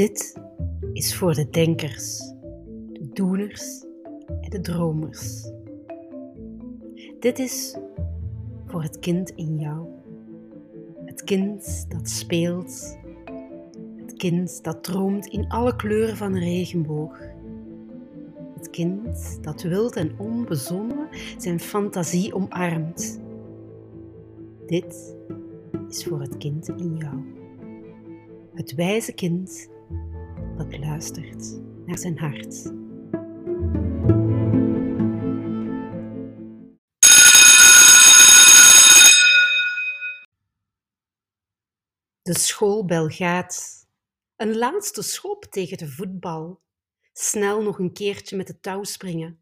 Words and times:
Dit 0.00 0.40
is 0.92 1.16
voor 1.16 1.34
de 1.34 1.50
denkers, 1.50 2.18
de 2.92 3.08
doeners 3.12 3.84
en 4.40 4.50
de 4.50 4.60
dromers. 4.60 5.50
Dit 7.18 7.38
is 7.38 7.76
voor 8.66 8.82
het 8.82 8.98
kind 8.98 9.30
in 9.30 9.58
jou. 9.58 9.86
Het 11.04 11.24
kind 11.24 11.86
dat 11.88 12.08
speelt. 12.08 12.98
Het 13.96 14.12
kind 14.16 14.64
dat 14.64 14.84
droomt 14.84 15.26
in 15.26 15.48
alle 15.48 15.76
kleuren 15.76 16.16
van 16.16 16.34
een 16.34 16.42
regenboog. 16.42 17.18
Het 18.54 18.70
kind 18.70 19.38
dat 19.42 19.62
wild 19.62 19.96
en 19.96 20.18
onbezonnen 20.18 21.08
zijn 21.38 21.60
fantasie 21.60 22.34
omarmt. 22.34 23.20
Dit 24.66 25.16
is 25.88 26.04
voor 26.04 26.20
het 26.20 26.36
kind 26.36 26.68
in 26.68 26.96
jou. 26.96 27.16
Het 28.54 28.74
wijze 28.74 29.12
kind 29.12 29.68
dat 30.68 30.78
luistert 30.78 31.60
naar 31.86 31.98
zijn 31.98 32.18
hart. 32.18 32.62
De 42.22 42.38
schoolbel 42.38 43.08
gaat. 43.08 43.86
Een 44.36 44.56
laatste 44.56 45.02
schop 45.02 45.44
tegen 45.44 45.78
de 45.78 45.88
voetbal. 45.88 46.62
Snel 47.12 47.62
nog 47.62 47.78
een 47.78 47.92
keertje 47.92 48.36
met 48.36 48.46
de 48.46 48.60
touw 48.60 48.84
springen. 48.84 49.40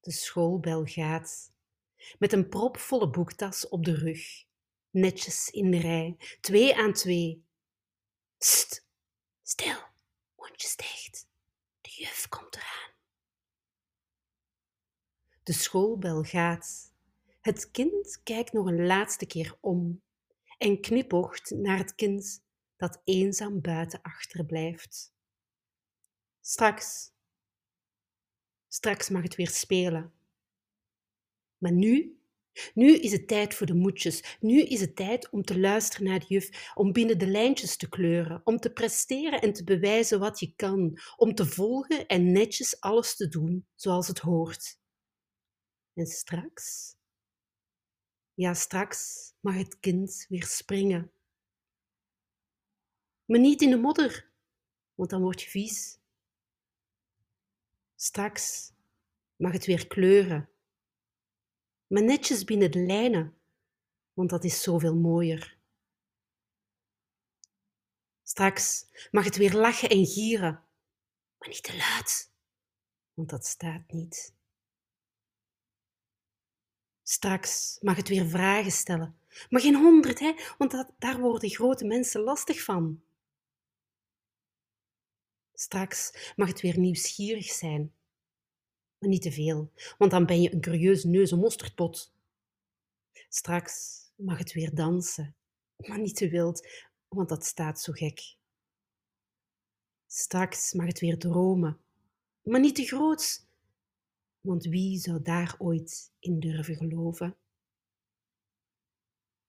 De 0.00 0.12
schoolbel 0.12 0.84
gaat. 0.84 1.52
Met 2.18 2.32
een 2.32 2.48
propvolle 2.48 3.10
boektas 3.10 3.68
op 3.68 3.84
de 3.84 3.94
rug. 3.94 4.44
Netjes 4.90 5.48
in 5.48 5.70
de 5.70 5.78
rij, 5.78 6.16
twee 6.40 6.76
aan 6.76 6.92
twee. 6.92 7.44
St, 8.38 8.90
stil, 9.52 9.82
mondjes 10.36 10.76
dicht. 10.76 11.28
De 11.80 11.90
juf 11.90 12.28
komt 12.28 12.56
eraan. 12.56 12.90
De 15.42 15.52
schoolbel 15.52 16.22
gaat. 16.22 16.92
Het 17.40 17.70
kind 17.70 18.22
kijkt 18.22 18.52
nog 18.52 18.66
een 18.66 18.86
laatste 18.86 19.26
keer 19.26 19.56
om 19.60 20.02
en 20.58 20.80
knipocht 20.80 21.50
naar 21.50 21.78
het 21.78 21.94
kind 21.94 22.44
dat 22.76 23.00
eenzaam 23.04 23.60
buiten 23.60 24.02
achterblijft. 24.02 25.14
Straks, 26.40 27.12
straks 28.68 29.08
mag 29.08 29.22
het 29.22 29.34
weer 29.34 29.50
spelen. 29.50 30.12
Maar 31.58 31.72
nu, 31.72 32.21
nu 32.74 32.96
is 32.96 33.12
het 33.12 33.28
tijd 33.28 33.54
voor 33.54 33.66
de 33.66 33.74
moedjes. 33.74 34.36
Nu 34.40 34.60
is 34.60 34.80
het 34.80 34.96
tijd 34.96 35.30
om 35.30 35.42
te 35.42 35.60
luisteren 35.60 36.06
naar 36.06 36.18
de 36.18 36.26
juf, 36.28 36.72
om 36.74 36.92
binnen 36.92 37.18
de 37.18 37.26
lijntjes 37.26 37.76
te 37.76 37.88
kleuren, 37.88 38.40
om 38.44 38.58
te 38.58 38.72
presteren 38.72 39.40
en 39.40 39.52
te 39.52 39.64
bewijzen 39.64 40.20
wat 40.20 40.40
je 40.40 40.52
kan, 40.56 40.98
om 41.16 41.34
te 41.34 41.46
volgen 41.46 42.06
en 42.06 42.32
netjes 42.32 42.80
alles 42.80 43.16
te 43.16 43.28
doen 43.28 43.66
zoals 43.74 44.08
het 44.08 44.18
hoort. 44.18 44.80
En 45.94 46.06
straks, 46.06 46.96
ja, 48.34 48.54
straks 48.54 49.32
mag 49.40 49.54
het 49.54 49.78
kind 49.80 50.26
weer 50.28 50.46
springen. 50.46 51.12
Maar 53.24 53.40
niet 53.40 53.62
in 53.62 53.70
de 53.70 53.76
modder, 53.76 54.30
want 54.94 55.10
dan 55.10 55.22
word 55.22 55.42
je 55.42 55.50
vies. 55.50 56.00
Straks 57.96 58.72
mag 59.36 59.52
het 59.52 59.66
weer 59.66 59.86
kleuren. 59.86 60.51
Maar 61.92 62.02
netjes 62.02 62.44
binnen 62.44 62.70
de 62.70 62.78
lijnen, 62.78 63.36
want 64.12 64.30
dat 64.30 64.44
is 64.44 64.62
zoveel 64.62 64.96
mooier. 64.96 65.58
Straks 68.22 68.86
mag 69.10 69.24
het 69.24 69.36
weer 69.36 69.52
lachen 69.54 69.88
en 69.88 70.06
gieren, 70.06 70.64
maar 71.38 71.48
niet 71.48 71.62
te 71.62 71.76
luid, 71.76 72.32
want 73.14 73.28
dat 73.30 73.46
staat 73.46 73.92
niet. 73.92 74.34
Straks 77.02 77.78
mag 77.80 77.96
het 77.96 78.08
weer 78.08 78.28
vragen 78.28 78.72
stellen. 78.72 79.18
Maar 79.50 79.60
geen 79.60 79.76
honderd, 79.76 80.18
hè? 80.18 80.34
want 80.58 80.70
dat, 80.70 80.92
daar 80.98 81.20
worden 81.20 81.50
grote 81.50 81.84
mensen 81.84 82.20
lastig 82.20 82.62
van. 82.62 83.02
Straks 85.52 86.32
mag 86.36 86.48
het 86.48 86.60
weer 86.60 86.78
nieuwsgierig 86.78 87.46
zijn. 87.46 87.94
Maar 89.02 89.10
niet 89.10 89.22
te 89.22 89.32
veel, 89.32 89.72
want 89.98 90.10
dan 90.10 90.26
ben 90.26 90.42
je 90.42 90.52
een 90.52 90.60
curieuze 90.60 91.08
neus 91.08 91.32
mosterdpot. 91.32 92.12
Straks 93.28 94.04
mag 94.16 94.38
het 94.38 94.52
weer 94.52 94.74
dansen, 94.74 95.34
maar 95.76 96.00
niet 96.00 96.16
te 96.16 96.28
wild, 96.28 96.68
want 97.08 97.28
dat 97.28 97.44
staat 97.44 97.80
zo 97.80 97.92
gek. 97.92 98.36
Straks 100.06 100.72
mag 100.72 100.86
het 100.86 101.00
weer 101.00 101.18
dromen, 101.18 101.78
maar 102.42 102.60
niet 102.60 102.74
te 102.74 102.84
groot, 102.84 103.46
want 104.40 104.64
wie 104.64 104.98
zou 104.98 105.22
daar 105.22 105.54
ooit 105.58 106.12
in 106.18 106.40
durven 106.40 106.76
geloven? 106.76 107.36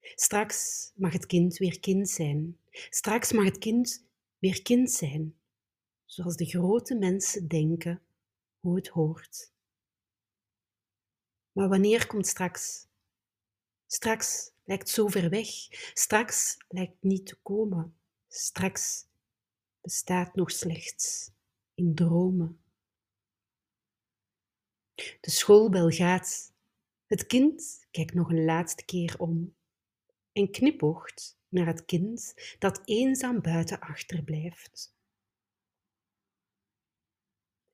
Straks 0.00 0.90
mag 0.94 1.12
het 1.12 1.26
kind 1.26 1.56
weer 1.56 1.80
kind 1.80 2.08
zijn. 2.08 2.58
Straks 2.70 3.32
mag 3.32 3.44
het 3.44 3.58
kind 3.58 4.04
weer 4.38 4.62
kind 4.62 4.90
zijn, 4.90 5.34
zoals 6.04 6.36
de 6.36 6.46
grote 6.46 6.94
mensen 6.94 7.48
denken 7.48 8.02
hoe 8.68 8.76
het 8.76 8.88
hoort. 8.88 9.52
Maar 11.52 11.68
wanneer 11.68 12.06
komt 12.06 12.26
straks? 12.26 12.86
Straks 13.86 14.52
lijkt 14.64 14.88
zo 14.88 15.06
ver 15.06 15.30
weg. 15.30 15.48
Straks 15.94 16.56
lijkt 16.68 17.02
niet 17.02 17.26
te 17.26 17.36
komen. 17.42 17.98
Straks 18.28 19.06
bestaat 19.80 20.34
nog 20.34 20.50
slechts 20.50 21.30
in 21.74 21.94
dromen. 21.94 22.60
De 24.94 25.30
schoolbel 25.30 25.90
gaat. 25.90 26.52
Het 27.06 27.26
kind 27.26 27.86
kijkt 27.90 28.14
nog 28.14 28.30
een 28.30 28.44
laatste 28.44 28.84
keer 28.84 29.14
om 29.18 29.56
en 30.32 30.50
knipoogt 30.50 31.38
naar 31.48 31.66
het 31.66 31.84
kind 31.84 32.34
dat 32.58 32.82
eenzaam 32.84 33.40
buiten 33.40 33.80
achterblijft. 33.80 34.96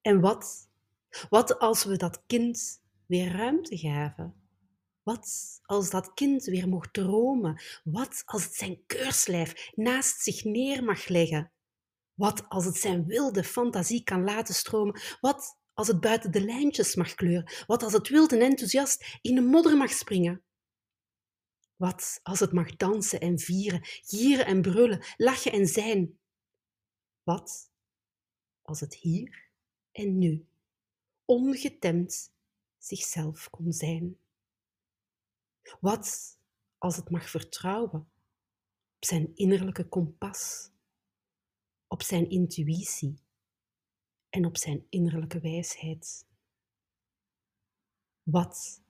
En 0.00 0.20
wat? 0.20 0.68
Wat 1.28 1.58
als 1.58 1.84
we 1.84 1.96
dat 1.96 2.22
kind 2.26 2.82
weer 3.06 3.32
ruimte 3.32 3.78
gaven? 3.78 4.34
Wat 5.02 5.60
als 5.62 5.90
dat 5.90 6.14
kind 6.14 6.44
weer 6.44 6.68
mocht 6.68 6.92
dromen? 6.92 7.62
Wat 7.84 8.22
als 8.24 8.44
het 8.44 8.54
zijn 8.54 8.86
keurslijf 8.86 9.72
naast 9.74 10.20
zich 10.20 10.44
neer 10.44 10.84
mag 10.84 11.08
leggen? 11.08 11.52
Wat 12.14 12.48
als 12.48 12.64
het 12.64 12.76
zijn 12.76 13.06
wilde 13.06 13.44
fantasie 13.44 14.02
kan 14.02 14.24
laten 14.24 14.54
stromen? 14.54 15.00
Wat 15.20 15.58
als 15.72 15.88
het 15.88 16.00
buiten 16.00 16.32
de 16.32 16.44
lijntjes 16.44 16.94
mag 16.94 17.14
kleuren? 17.14 17.52
Wat 17.66 17.82
als 17.82 17.92
het 17.92 18.08
wild 18.08 18.32
en 18.32 18.40
enthousiast 18.40 19.18
in 19.20 19.34
de 19.34 19.40
modder 19.40 19.76
mag 19.76 19.90
springen? 19.90 20.42
Wat 21.76 22.20
als 22.22 22.40
het 22.40 22.52
mag 22.52 22.76
dansen 22.76 23.20
en 23.20 23.38
vieren, 23.38 23.80
gieren 23.82 24.46
en 24.46 24.62
brullen, 24.62 25.04
lachen 25.16 25.52
en 25.52 25.66
zijn? 25.66 26.18
Wat 27.22 27.70
als 28.62 28.80
het 28.80 28.94
hier 28.94 29.50
en 29.92 30.18
nu, 30.18 30.46
ongetemd, 31.24 32.32
zichzelf 32.78 33.50
kon 33.50 33.72
zijn? 33.72 34.18
Wat 35.80 36.38
als 36.78 36.96
het 36.96 37.10
mag 37.10 37.30
vertrouwen 37.30 38.00
op 38.96 39.04
zijn 39.04 39.36
innerlijke 39.36 39.88
kompas, 39.88 40.70
op 41.86 42.02
zijn 42.02 42.30
intuïtie 42.30 43.22
en 44.28 44.44
op 44.44 44.56
zijn 44.56 44.86
innerlijke 44.88 45.40
wijsheid? 45.40 46.26
Wat 48.22 48.82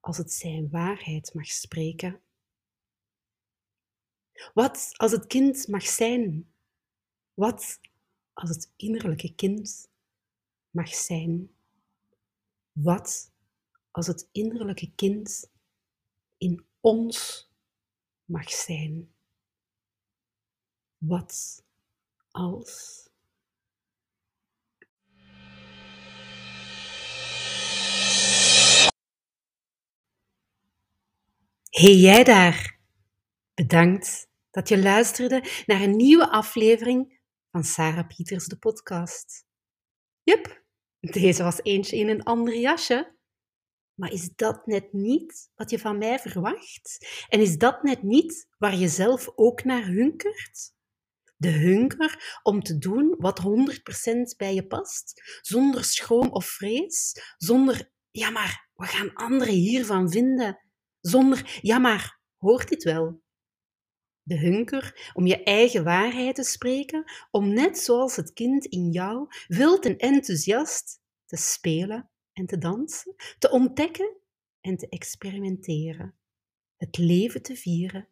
als 0.00 0.16
het 0.16 0.32
zijn 0.32 0.70
waarheid 0.70 1.34
mag 1.34 1.46
spreken? 1.46 2.22
Wat 4.54 4.90
als 4.92 5.12
het 5.12 5.26
kind 5.26 5.68
mag 5.68 5.86
zijn? 5.86 6.52
Wat 7.34 7.80
als 8.32 8.50
het 8.50 8.72
innerlijke 8.76 9.34
kind 9.34 9.90
mag 10.70 10.94
zijn? 10.94 11.57
Wat 12.82 13.32
als 13.90 14.06
het 14.06 14.28
innerlijke 14.32 14.92
kind 14.94 15.50
in 16.36 16.66
ons 16.80 17.48
mag 18.24 18.50
zijn? 18.50 19.14
Wat 20.98 21.64
als 22.30 23.06
Hey 31.70 31.94
jij 31.94 32.24
daar! 32.24 32.78
Bedankt 33.54 34.28
dat 34.50 34.68
je 34.68 34.82
luisterde 34.82 35.62
naar 35.66 35.80
een 35.80 35.96
nieuwe 35.96 36.30
aflevering 36.30 37.20
van 37.50 37.64
Sarah 37.64 38.06
Pieters 38.06 38.46
de 38.46 38.58
podcast. 38.58 39.46
Jup, 40.22 40.57
deze 41.00 41.42
was 41.42 41.62
eentje 41.62 41.96
in 41.96 42.08
een 42.08 42.22
ander 42.22 42.56
jasje. 42.56 43.16
Maar 43.94 44.12
is 44.12 44.30
dat 44.34 44.66
net 44.66 44.92
niet 44.92 45.50
wat 45.54 45.70
je 45.70 45.78
van 45.78 45.98
mij 45.98 46.18
verwacht? 46.18 47.06
En 47.28 47.40
is 47.40 47.56
dat 47.56 47.82
net 47.82 48.02
niet 48.02 48.48
waar 48.58 48.76
je 48.76 48.88
zelf 48.88 49.28
ook 49.34 49.64
naar 49.64 49.84
hunkert? 49.84 50.76
De 51.36 51.48
hunger 51.48 52.40
om 52.42 52.62
te 52.62 52.78
doen 52.78 53.14
wat 53.18 53.40
100% 53.40 54.36
bij 54.36 54.54
je 54.54 54.66
past, 54.66 55.38
zonder 55.40 55.84
schroom 55.84 56.28
of 56.28 56.46
vrees, 56.46 57.12
zonder 57.36 57.90
ja 58.10 58.30
maar, 58.30 58.68
wat 58.74 58.88
gaan 58.88 59.14
anderen 59.14 59.54
hiervan 59.54 60.10
vinden? 60.10 60.58
Zonder 61.00 61.58
ja 61.60 61.78
maar, 61.78 62.20
hoort 62.36 62.68
dit 62.68 62.82
wel? 62.82 63.22
De 64.28 64.38
hunger 64.38 65.12
om 65.14 65.26
je 65.26 65.42
eigen 65.42 65.84
waarheid 65.84 66.34
te 66.34 66.42
spreken, 66.42 67.12
om 67.30 67.52
net 67.52 67.78
zoals 67.78 68.16
het 68.16 68.32
kind 68.32 68.64
in 68.64 68.90
jou, 68.90 69.26
wild 69.46 69.86
en 69.86 69.96
enthousiast, 69.96 71.00
te 71.26 71.36
spelen 71.36 72.10
en 72.32 72.46
te 72.46 72.58
dansen, 72.58 73.14
te 73.38 73.50
ontdekken 73.50 74.16
en 74.60 74.76
te 74.76 74.88
experimenteren, 74.88 76.14
het 76.76 76.98
leven 76.98 77.42
te 77.42 77.56
vieren 77.56 78.08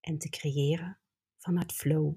en 0.00 0.18
te 0.18 0.28
creëren 0.28 0.98
vanuit 1.38 1.72
flow. 1.72 2.14